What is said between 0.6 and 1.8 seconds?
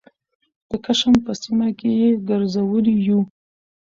د کشم په سیمه